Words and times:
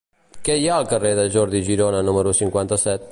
Què 0.47 0.55
hi 0.61 0.65
ha 0.69 0.77
al 0.83 0.87
carrer 0.93 1.11
de 1.19 1.27
Jordi 1.37 1.61
Girona 1.69 2.03
número 2.11 2.37
cinquanta-set? 2.43 3.09